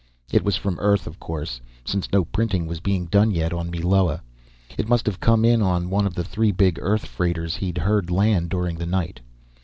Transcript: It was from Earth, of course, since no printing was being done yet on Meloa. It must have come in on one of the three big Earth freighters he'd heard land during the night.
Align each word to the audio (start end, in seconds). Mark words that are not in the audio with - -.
It 0.31 0.43
was 0.43 0.55
from 0.55 0.79
Earth, 0.79 1.05
of 1.05 1.19
course, 1.19 1.61
since 1.85 2.11
no 2.11 2.25
printing 2.25 2.65
was 2.65 2.79
being 2.79 3.05
done 3.05 3.29
yet 3.29 3.53
on 3.53 3.69
Meloa. 3.69 4.23
It 4.75 4.89
must 4.89 5.05
have 5.05 5.19
come 5.19 5.45
in 5.45 5.61
on 5.61 5.91
one 5.91 6.07
of 6.07 6.15
the 6.15 6.23
three 6.23 6.51
big 6.51 6.79
Earth 6.81 7.05
freighters 7.05 7.57
he'd 7.57 7.77
heard 7.77 8.09
land 8.09 8.49
during 8.49 8.77
the 8.77 8.87
night. 8.87 9.19